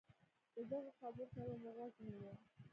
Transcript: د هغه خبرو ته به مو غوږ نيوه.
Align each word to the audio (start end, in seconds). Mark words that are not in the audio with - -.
د 0.53 0.55
هغه 0.77 0.91
خبرو 0.99 1.25
ته 1.33 1.39
به 1.47 1.55
مو 1.61 1.69
غوږ 1.75 1.93
نيوه. 2.05 2.33